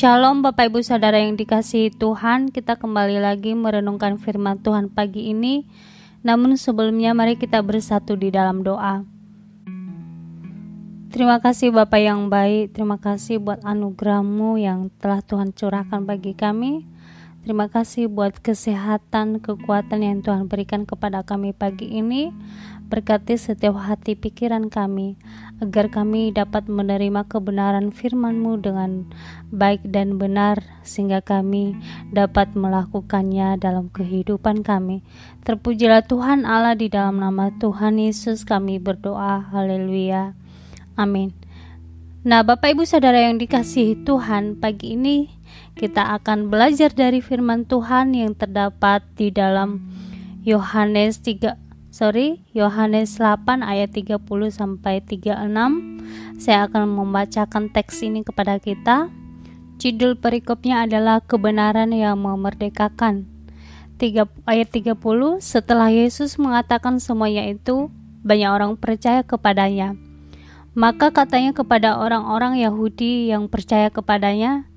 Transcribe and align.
Shalom 0.00 0.40
Bapak 0.40 0.72
Ibu 0.72 0.80
Saudara 0.80 1.20
yang 1.20 1.36
dikasihi 1.36 1.92
Tuhan. 1.92 2.48
Kita 2.48 2.80
kembali 2.80 3.20
lagi 3.20 3.52
merenungkan 3.52 4.16
firman 4.16 4.56
Tuhan 4.56 4.88
pagi 4.88 5.28
ini. 5.28 5.68
Namun 6.24 6.56
sebelumnya 6.56 7.12
mari 7.12 7.36
kita 7.36 7.60
bersatu 7.60 8.16
di 8.16 8.32
dalam 8.32 8.64
doa. 8.64 9.04
Terima 11.12 11.36
kasih 11.44 11.68
Bapak 11.76 12.00
yang 12.00 12.32
baik. 12.32 12.72
Terima 12.72 12.96
kasih 12.96 13.44
buat 13.44 13.60
anugerahmu 13.60 14.56
yang 14.56 14.88
telah 15.04 15.20
Tuhan 15.20 15.52
curahkan 15.52 16.00
bagi 16.08 16.32
kami. 16.32 16.88
Terima 17.44 17.68
kasih 17.68 18.08
buat 18.08 18.40
kesehatan, 18.40 19.44
kekuatan 19.44 20.00
yang 20.00 20.24
Tuhan 20.24 20.48
berikan 20.48 20.88
kepada 20.88 21.20
kami 21.28 21.52
pagi 21.52 21.92
ini. 21.92 22.32
Berkati 22.90 23.38
setiap 23.38 23.78
hati 23.78 24.18
pikiran 24.18 24.66
kami, 24.66 25.14
agar 25.62 25.94
kami 25.94 26.34
dapat 26.34 26.66
menerima 26.66 27.22
kebenaran 27.30 27.94
firman-Mu 27.94 28.58
dengan 28.58 29.06
baik 29.54 29.86
dan 29.86 30.18
benar, 30.18 30.58
sehingga 30.82 31.22
kami 31.22 31.78
dapat 32.10 32.50
melakukannya 32.58 33.62
dalam 33.62 33.94
kehidupan 33.94 34.66
kami. 34.66 35.06
Terpujilah 35.46 36.02
Tuhan 36.10 36.42
Allah 36.42 36.74
di 36.74 36.90
dalam 36.90 37.22
nama 37.22 37.54
Tuhan 37.62 38.02
Yesus 38.02 38.42
kami 38.42 38.82
berdoa. 38.82 39.38
Haleluya. 39.54 40.34
Amin. 40.98 41.30
Nah, 42.26 42.42
Bapak 42.42 42.74
Ibu 42.74 42.90
Saudara 42.90 43.22
yang 43.22 43.38
dikasihi 43.38 44.02
Tuhan, 44.02 44.58
pagi 44.58 44.98
ini 44.98 45.30
kita 45.78 46.10
akan 46.18 46.50
belajar 46.50 46.90
dari 46.90 47.22
firman 47.22 47.70
Tuhan 47.70 48.18
yang 48.18 48.34
terdapat 48.34 49.06
di 49.14 49.30
dalam 49.30 49.78
Yohanes 50.42 51.22
3 51.22 51.69
sorry, 51.90 52.42
Yohanes 52.56 53.18
8 53.18 53.62
ayat 53.62 53.92
30 53.92 54.18
sampai 54.50 55.04
36. 55.04 55.36
Saya 56.40 56.66
akan 56.66 56.88
membacakan 56.88 57.68
teks 57.70 58.02
ini 58.06 58.24
kepada 58.24 58.56
kita. 58.56 59.10
Judul 59.76 60.16
perikopnya 60.16 60.88
adalah 60.88 61.20
kebenaran 61.20 61.92
yang 61.92 62.18
memerdekakan. 62.18 63.28
3, 64.00 64.24
ayat 64.48 64.68
30 64.72 64.96
setelah 65.44 65.92
Yesus 65.92 66.40
mengatakan 66.40 66.96
semuanya 67.02 67.44
itu, 67.44 67.92
banyak 68.24 68.48
orang 68.48 68.72
percaya 68.80 69.20
kepadanya. 69.20 69.92
Maka 70.72 71.12
katanya 71.12 71.52
kepada 71.52 72.00
orang-orang 72.00 72.56
Yahudi 72.56 73.28
yang 73.28 73.50
percaya 73.50 73.92
kepadanya, 73.92 74.70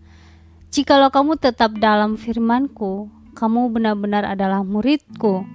Jikalau 0.73 1.13
kamu 1.13 1.37
tetap 1.37 1.77
dalam 1.77 2.17
firmanku, 2.17 3.05
kamu 3.37 3.69
benar-benar 3.69 4.25
adalah 4.25 4.65
muridku, 4.65 5.45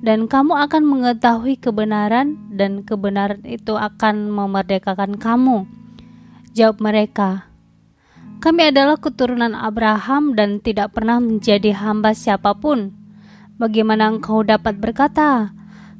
dan 0.00 0.28
kamu 0.28 0.56
akan 0.56 0.82
mengetahui 0.84 1.60
kebenaran, 1.60 2.40
dan 2.56 2.84
kebenaran 2.84 3.44
itu 3.44 3.76
akan 3.76 4.32
memerdekakan 4.32 5.20
kamu. 5.20 5.68
Jawab 6.56 6.80
mereka, 6.80 7.50
kami 8.40 8.72
adalah 8.72 8.96
keturunan 8.96 9.52
Abraham 9.52 10.32
dan 10.32 10.64
tidak 10.64 10.96
pernah 10.96 11.20
menjadi 11.20 11.76
hamba 11.76 12.16
siapa 12.16 12.56
pun. 12.56 12.96
Bagaimana 13.60 14.08
engkau 14.08 14.40
dapat 14.40 14.80
berkata, 14.80 15.52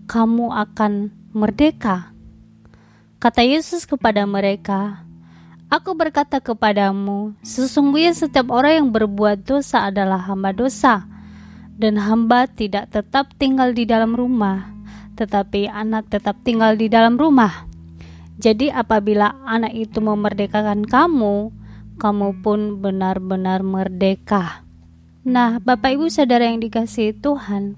kamu 0.09 0.49
akan 0.49 1.13
merdeka? 1.37 2.17
Kata 3.21 3.45
Yesus 3.45 3.85
kepada 3.85 4.25
mereka, 4.25 5.05
Aku 5.71 5.95
berkata 5.95 6.41
kepadamu, 6.43 7.37
sesungguhnya 7.47 8.11
setiap 8.11 8.51
orang 8.51 8.73
yang 8.81 8.89
berbuat 8.91 9.47
dosa 9.47 9.87
adalah 9.87 10.19
hamba 10.25 10.51
dosa, 10.51 11.07
dan 11.81 11.97
hamba 11.97 12.45
tidak 12.45 12.93
tetap 12.93 13.33
tinggal 13.41 13.73
di 13.73 13.89
dalam 13.89 14.13
rumah, 14.13 14.69
tetapi 15.17 15.65
anak 15.67 16.13
tetap 16.13 16.37
tinggal 16.45 16.77
di 16.77 16.93
dalam 16.93 17.17
rumah. 17.17 17.65
Jadi, 18.37 18.69
apabila 18.69 19.41
anak 19.49 19.73
itu 19.73 20.05
memerdekakan 20.05 20.85
kamu, 20.85 21.53
kamu 21.97 22.29
pun 22.45 22.81
benar-benar 22.81 23.65
merdeka. 23.65 24.65
Nah, 25.25 25.61
Bapak 25.61 25.97
Ibu 25.97 26.09
Saudara 26.09 26.49
yang 26.49 26.65
dikasihi 26.65 27.17
Tuhan, 27.21 27.77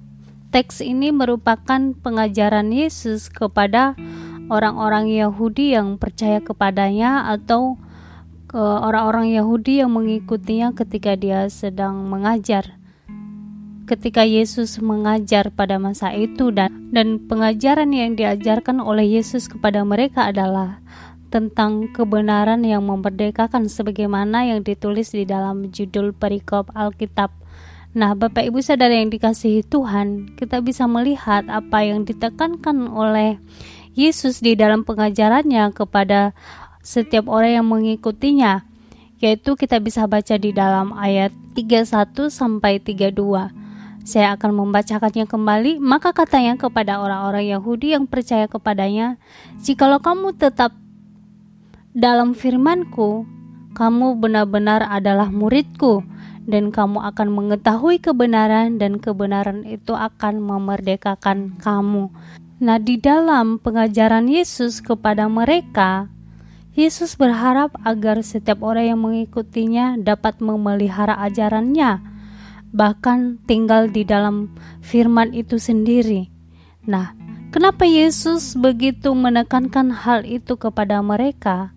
teks 0.55 0.83
ini 0.83 1.11
merupakan 1.11 1.95
pengajaran 1.99 2.71
Yesus 2.71 3.27
kepada 3.27 3.99
orang-orang 4.47 5.11
Yahudi 5.11 5.75
yang 5.75 5.99
percaya 5.99 6.39
kepadanya 6.39 7.27
atau 7.35 7.79
ke 8.47 8.61
orang-orang 8.61 9.33
Yahudi 9.33 9.81
yang 9.83 9.91
mengikutinya 9.97 10.77
ketika 10.77 11.17
dia 11.17 11.49
sedang 11.49 12.07
mengajar. 12.07 12.82
Ketika 13.83 14.23
Yesus 14.23 14.79
mengajar 14.79 15.51
pada 15.51 15.75
masa 15.83 16.15
itu 16.15 16.55
dan 16.55 16.93
dan 16.95 17.19
pengajaran 17.27 17.91
yang 17.91 18.15
diajarkan 18.15 18.79
oleh 18.79 19.19
Yesus 19.19 19.51
kepada 19.51 19.83
mereka 19.83 20.31
adalah 20.31 20.79
tentang 21.33 21.91
kebenaran 21.91 22.63
yang 22.63 22.87
memerdekakan 22.87 23.67
sebagaimana 23.67 24.47
yang 24.47 24.61
ditulis 24.63 25.11
di 25.11 25.27
dalam 25.27 25.73
judul 25.73 26.15
perikop 26.15 26.71
Alkitab. 26.77 27.33
Nah, 27.97 28.13
Bapak 28.13 28.45
Ibu 28.47 28.61
Saudara 28.61 28.93
yang 28.93 29.09
dikasihi 29.09 29.65
Tuhan, 29.65 30.37
kita 30.37 30.61
bisa 30.61 30.85
melihat 30.85 31.49
apa 31.49 31.83
yang 31.83 32.05
ditekankan 32.05 32.87
oleh 32.87 33.41
Yesus 33.97 34.45
di 34.45 34.57
dalam 34.57 34.85
pengajarannya 34.85 35.73
kepada 35.73 36.37
setiap 36.85 37.27
orang 37.29 37.61
yang 37.61 37.67
mengikutinya, 37.69 38.65
yaitu 39.19 39.57
kita 39.57 39.81
bisa 39.81 40.05
baca 40.09 40.37
di 40.37 40.53
dalam 40.53 40.93
ayat 40.97 41.33
31 41.57 42.33
sampai 42.33 42.81
32. 42.81 43.62
Saya 44.03 44.35
akan 44.35 44.51
membacakannya 44.59 45.31
kembali, 45.31 45.79
maka 45.79 46.11
katanya 46.11 46.59
kepada 46.59 46.99
orang-orang 46.99 47.55
Yahudi 47.55 47.95
yang 47.95 48.11
percaya 48.11 48.51
kepadanya, 48.51 49.15
"Jikalau 49.63 50.03
kamu 50.03 50.35
tetap 50.35 50.75
dalam 51.95 52.35
firmanku, 52.35 53.23
kamu 53.79 54.19
benar-benar 54.19 54.83
adalah 54.91 55.31
muridku, 55.31 56.03
dan 56.43 56.75
kamu 56.75 56.99
akan 57.15 57.29
mengetahui 57.31 58.03
kebenaran 58.03 58.83
dan 58.83 58.99
kebenaran 58.99 59.63
itu 59.63 59.95
akan 59.95 60.43
memerdekakan 60.43 61.55
kamu." 61.63 62.11
Nah, 62.59 62.83
di 62.83 62.99
dalam 62.99 63.63
pengajaran 63.63 64.27
Yesus 64.27 64.83
kepada 64.83 65.31
mereka, 65.31 66.11
Yesus 66.75 67.15
berharap 67.15 67.75
agar 67.87 68.19
setiap 68.27 68.67
orang 68.67 68.97
yang 68.97 69.01
mengikutinya 69.03 69.95
dapat 69.95 70.43
memelihara 70.43 71.19
ajarannya, 71.23 72.12
bahkan 72.73 73.37
tinggal 73.45 73.87
di 73.93 74.03
dalam 74.03 74.49
firman 74.81 75.37
itu 75.37 75.61
sendiri. 75.61 76.33
Nah, 76.89 77.15
kenapa 77.53 77.85
Yesus 77.85 78.57
begitu 78.59 79.13
menekankan 79.13 79.93
hal 79.93 80.25
itu 80.25 80.57
kepada 80.57 80.99
mereka? 81.05 81.71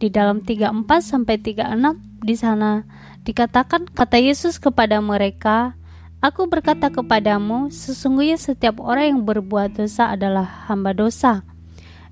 Di 0.00 0.10
dalam 0.10 0.42
34 0.42 0.98
sampai 0.98 1.38
36 1.38 2.26
di 2.26 2.34
sana 2.34 2.82
dikatakan 3.22 3.86
kata 3.86 4.18
Yesus 4.18 4.58
kepada 4.58 4.98
mereka, 4.98 5.78
Aku 6.22 6.46
berkata 6.46 6.86
kepadamu, 6.86 7.74
sesungguhnya 7.74 8.38
setiap 8.38 8.78
orang 8.78 9.10
yang 9.10 9.20
berbuat 9.26 9.74
dosa 9.74 10.14
adalah 10.14 10.46
hamba 10.70 10.94
dosa. 10.94 11.42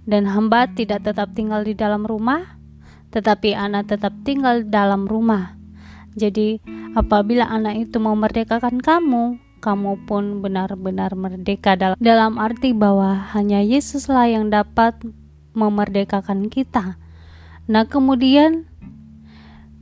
Dan 0.02 0.26
hamba 0.26 0.66
tidak 0.66 1.06
tetap 1.06 1.30
tinggal 1.30 1.62
di 1.62 1.78
dalam 1.78 2.02
rumah, 2.02 2.58
tetapi 3.14 3.54
anak 3.54 3.86
tetap 3.86 4.10
tinggal 4.26 4.66
dalam 4.66 5.06
rumah. 5.06 5.54
Jadi, 6.18 6.58
apabila 6.94 7.46
anak 7.46 7.90
itu 7.90 8.02
memerdekakan 8.02 8.82
kamu, 8.82 9.38
kamu 9.60 9.92
pun 10.08 10.40
benar-benar 10.40 11.12
merdeka 11.14 11.76
dalam, 11.76 11.96
dalam 12.00 12.40
arti 12.40 12.72
bahwa 12.72 13.28
hanya 13.36 13.60
Yesuslah 13.60 14.26
yang 14.32 14.48
dapat 14.48 14.96
memerdekakan 15.52 16.48
kita. 16.48 16.96
Nah, 17.70 17.84
kemudian 17.86 18.66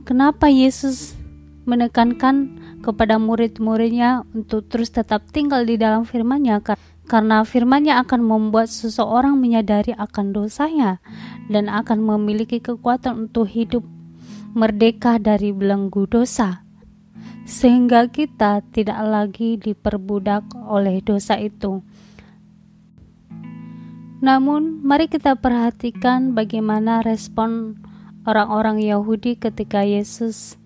kenapa 0.03 0.51
Yesus 0.51 1.15
menekankan 1.63 2.59
kepada 2.83 3.17
murid-muridnya 3.17 4.27
untuk 4.35 4.67
terus 4.67 4.91
tetap 4.91 5.25
tinggal 5.31 5.63
di 5.63 5.75
dalam 5.75 6.07
firman-Nya 6.07 6.63
karena 7.09 7.43
firman-Nya 7.43 8.01
akan 8.05 8.21
membuat 8.23 8.69
seseorang 8.69 9.35
menyadari 9.37 9.93
akan 9.97 10.31
dosanya 10.31 11.01
dan 11.49 11.67
akan 11.67 11.99
memiliki 12.01 12.61
kekuatan 12.61 13.29
untuk 13.29 13.49
hidup 13.49 13.83
merdeka 14.53 15.21
dari 15.21 15.53
belenggu 15.53 16.09
dosa 16.09 16.68
sehingga 17.49 18.05
kita 18.13 18.61
tidak 18.69 19.01
lagi 19.01 19.57
diperbudak 19.57 20.45
oleh 20.53 21.01
dosa 21.01 21.33
itu. 21.41 21.81
Namun, 24.21 24.85
mari 24.85 25.09
kita 25.09 25.33
perhatikan 25.33 26.37
bagaimana 26.37 27.01
respon 27.01 27.81
orang-orang 28.29 28.85
Yahudi 28.85 29.33
ketika 29.41 29.81
Yesus 29.81 30.61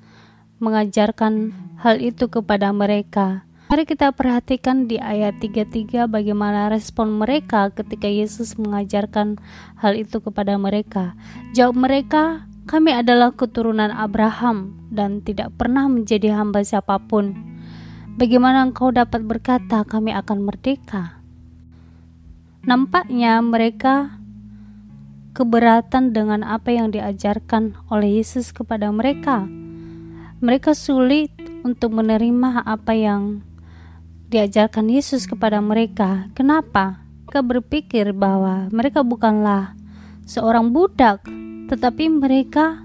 mengajarkan 0.60 1.56
hal 1.80 2.04
itu 2.04 2.28
kepada 2.28 2.76
mereka. 2.76 3.48
Mari 3.72 3.88
kita 3.88 4.12
perhatikan 4.12 4.86
di 4.86 5.00
ayat 5.00 5.40
33 5.40 6.06
bagaimana 6.06 6.68
respon 6.70 7.16
mereka 7.16 7.72
ketika 7.72 8.06
Yesus 8.12 8.60
mengajarkan 8.60 9.40
hal 9.80 9.96
itu 9.96 10.20
kepada 10.20 10.60
mereka. 10.60 11.16
Jawab 11.56 11.90
mereka, 11.90 12.46
kami 12.66 12.96
adalah 12.96 13.36
keturunan 13.36 13.92
Abraham 13.92 14.76
dan 14.92 15.20
tidak 15.24 15.56
pernah 15.60 15.88
menjadi 15.92 16.36
hamba 16.38 16.64
siapa 16.64 17.00
pun. 17.00 17.36
Bagaimana 18.16 18.68
engkau 18.68 18.94
dapat 18.94 19.26
berkata 19.26 19.84
kami 19.84 20.14
akan 20.14 20.46
merdeka? 20.46 21.20
Nampaknya 22.64 23.44
mereka 23.44 24.16
keberatan 25.34 26.14
dengan 26.16 26.46
apa 26.46 26.72
yang 26.72 26.94
diajarkan 26.94 27.76
oleh 27.90 28.22
Yesus 28.22 28.54
kepada 28.54 28.94
mereka 28.94 29.50
mereka 30.44 30.76
sulit 30.76 31.32
untuk 31.64 31.96
menerima 31.96 32.68
apa 32.68 32.92
yang 32.92 33.40
diajarkan 34.28 34.92
Yesus 34.92 35.24
kepada 35.24 35.64
mereka. 35.64 36.28
Kenapa? 36.36 37.00
Mereka 37.32 37.40
berpikir 37.48 38.12
bahwa 38.12 38.68
mereka 38.68 39.08
bukanlah 39.08 39.72
seorang 40.28 40.76
budak, 40.76 41.24
tetapi 41.68 42.10
mereka 42.12 42.84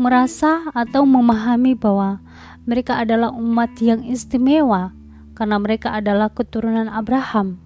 merasa 0.00 0.68
atau 0.72 1.04
memahami 1.04 1.76
bahwa 1.76 2.24
mereka 2.64 3.00
adalah 3.00 3.32
umat 3.36 3.76
yang 3.80 4.00
istimewa 4.04 4.96
karena 5.36 5.56
mereka 5.56 5.92
adalah 5.96 6.28
keturunan 6.32 6.88
Abraham. 6.88 7.60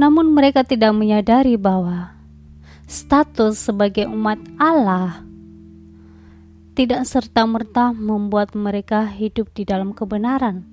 Namun, 0.00 0.32
mereka 0.32 0.64
tidak 0.64 0.96
menyadari 0.96 1.60
bahwa 1.60 2.16
status 2.88 3.60
sebagai 3.60 4.08
umat 4.08 4.40
Allah 4.56 5.20
tidak 6.72 7.04
serta-merta 7.04 7.92
membuat 7.92 8.56
mereka 8.56 9.04
hidup 9.04 9.52
di 9.52 9.68
dalam 9.68 9.92
kebenaran, 9.92 10.64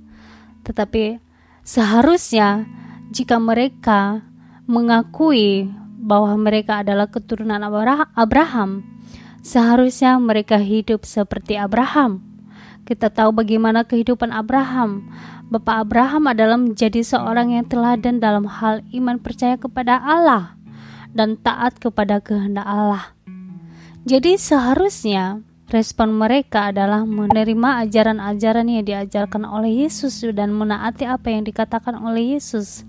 tetapi 0.63 1.19
seharusnya 1.67 2.63
jika 3.11 3.35
mereka 3.35 4.23
mengakui 4.63 5.67
bahwa 6.07 6.31
mereka 6.39 6.80
adalah 6.80 7.12
keturunan 7.12 7.59
Abraham, 8.15 8.88
seharusnya 9.44 10.15
mereka 10.15 10.56
hidup 10.56 11.04
seperti 11.04 11.59
Abraham. 11.59 12.24
Kita 12.88 13.12
tahu 13.12 13.36
bagaimana 13.36 13.83
kehidupan 13.83 14.31
Abraham. 14.31 15.12
Bapak 15.51 15.83
Abraham 15.83 16.31
adalah 16.31 16.56
menjadi 16.56 17.04
seorang 17.04 17.59
yang 17.59 17.68
teladan 17.68 18.24
dalam 18.24 18.48
hal 18.48 18.80
iman 18.95 19.19
percaya 19.19 19.59
kepada 19.59 20.00
Allah 20.00 20.56
dan 21.12 21.36
taat 21.36 21.75
kepada 21.83 22.24
kehendak 22.24 22.63
Allah. 22.63 23.12
Jadi 24.07 24.39
seharusnya 24.39 25.44
Respon 25.68 26.15
mereka 26.15 26.71
adalah 26.71 27.04
menerima 27.04 27.83
ajaran-ajaran 27.83 28.71
yang 28.71 28.88
diajarkan 28.88 29.44
oleh 29.44 29.83
Yesus 29.83 30.24
dan 30.31 30.56
menaati 30.56 31.04
apa 31.04 31.27
yang 31.27 31.44
dikatakan 31.44 31.92
oleh 31.92 32.39
Yesus 32.39 32.88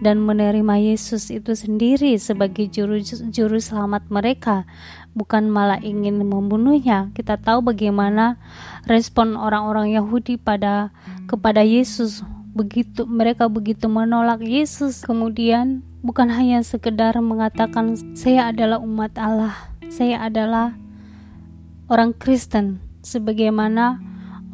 dan 0.00 0.24
menerima 0.24 0.80
Yesus 0.80 1.28
itu 1.28 1.52
sendiri 1.52 2.16
sebagai 2.16 2.68
juru 2.72 3.00
juru 3.30 3.60
selamat 3.60 4.08
mereka 4.08 4.64
bukan 5.12 5.52
malah 5.52 5.78
ingin 5.84 6.20
membunuhnya. 6.24 7.12
Kita 7.12 7.36
tahu 7.36 7.60
bagaimana 7.60 8.40
respon 8.88 9.36
orang-orang 9.36 9.92
Yahudi 9.92 10.40
pada 10.40 10.90
kepada 11.28 11.60
Yesus. 11.60 12.24
Begitu 12.50 13.06
mereka 13.06 13.46
begitu 13.46 13.86
menolak 13.86 14.42
Yesus. 14.42 15.04
Kemudian 15.04 15.84
bukan 16.00 16.32
hanya 16.32 16.64
sekedar 16.64 17.14
mengatakan 17.20 17.94
saya 18.16 18.50
adalah 18.50 18.80
umat 18.80 19.14
Allah 19.20 19.70
saya 19.90 20.22
adalah 20.22 20.78
orang 21.90 22.14
Kristen. 22.14 22.78
Sebagaimana 23.02 23.98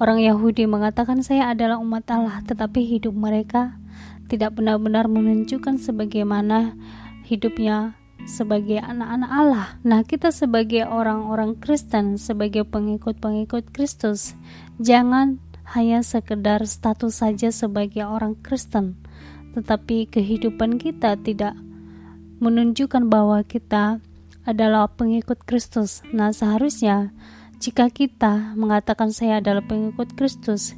orang 0.00 0.24
Yahudi 0.24 0.64
mengatakan 0.64 1.20
saya 1.20 1.52
adalah 1.52 1.76
umat 1.76 2.08
Allah 2.08 2.40
tetapi 2.48 2.80
hidup 2.88 3.12
mereka 3.12 3.76
tidak 4.26 4.58
benar-benar 4.58 5.06
menunjukkan 5.06 5.78
sebagaimana 5.78 6.74
hidupnya 7.26 7.98
sebagai 8.26 8.82
anak-anak 8.82 9.30
Allah. 9.30 9.66
Nah, 9.86 10.02
kita 10.02 10.34
sebagai 10.34 10.84
orang-orang 10.86 11.54
Kristen, 11.62 12.18
sebagai 12.18 12.66
pengikut-pengikut 12.66 13.70
Kristus, 13.70 14.34
jangan 14.82 15.38
hanya 15.74 16.02
sekedar 16.02 16.62
status 16.66 17.22
saja 17.22 17.50
sebagai 17.50 18.06
orang 18.06 18.38
Kristen, 18.42 18.98
tetapi 19.54 20.10
kehidupan 20.10 20.78
kita 20.78 21.18
tidak 21.18 21.54
menunjukkan 22.42 23.08
bahwa 23.10 23.42
kita 23.46 23.98
adalah 24.46 24.86
pengikut 24.90 25.42
Kristus. 25.42 26.06
Nah, 26.14 26.30
seharusnya 26.30 27.10
jika 27.56 27.88
kita 27.88 28.52
mengatakan 28.52 29.08
saya 29.08 29.40
adalah 29.40 29.64
pengikut 29.64 30.12
Kristus, 30.12 30.76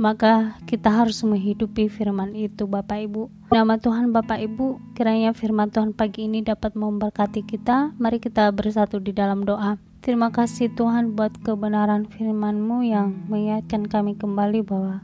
maka 0.00 0.56
kita 0.64 0.88
harus 0.88 1.20
menghidupi 1.20 1.92
firman 1.92 2.32
itu 2.32 2.64
Bapak 2.64 3.04
Ibu. 3.04 3.28
Nama 3.52 3.76
Tuhan 3.76 4.10
Bapak 4.10 4.40
Ibu, 4.40 4.96
kiranya 4.96 5.36
firman 5.36 5.68
Tuhan 5.68 5.92
pagi 5.92 6.26
ini 6.26 6.40
dapat 6.40 6.74
memberkati 6.74 7.44
kita. 7.44 7.92
Mari 8.00 8.18
kita 8.18 8.48
bersatu 8.50 8.98
di 8.98 9.12
dalam 9.12 9.44
doa. 9.44 9.76
Terima 10.00 10.32
kasih 10.32 10.72
Tuhan 10.72 11.16
buat 11.16 11.32
kebenaran 11.44 12.08
firman-Mu 12.08 12.84
yang 12.84 13.28
mengingatkan 13.28 13.88
kami 13.88 14.16
kembali 14.16 14.60
bahwa 14.64 15.00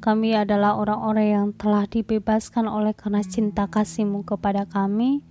kami 0.00 0.32
adalah 0.32 0.76
orang-orang 0.80 1.28
yang 1.28 1.46
telah 1.56 1.84
dibebaskan 1.84 2.64
oleh 2.68 2.96
karena 2.96 3.20
cinta 3.24 3.68
kasih-Mu 3.68 4.24
kepada 4.24 4.64
kami 4.68 5.24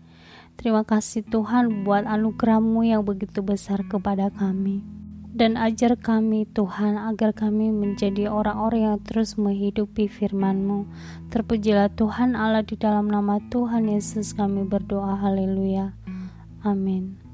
Terima 0.59 0.83
kasih 0.83 1.23
Tuhan 1.23 1.87
buat 1.87 2.03
anugerahmu 2.03 2.83
yang 2.83 3.07
begitu 3.07 3.39
besar 3.39 3.79
kepada 3.87 4.27
kami. 4.27 4.98
Dan 5.39 5.55
ajar 5.55 5.95
kami 5.95 6.43
Tuhan 6.51 6.99
agar 6.99 7.31
kami 7.31 7.71
menjadi 7.71 8.27
orang-orang 8.27 8.91
yang 8.91 8.99
terus 9.07 9.39
menghidupi 9.39 10.11
firman-Mu. 10.11 10.83
Terpujilah 11.31 11.95
Tuhan 11.95 12.35
Allah 12.35 12.67
di 12.67 12.75
dalam 12.75 13.07
nama 13.07 13.39
Tuhan 13.47 13.87
Yesus 13.87 14.35
kami 14.35 14.67
berdoa. 14.67 15.15
Haleluya. 15.15 15.95
Amin. 16.67 17.28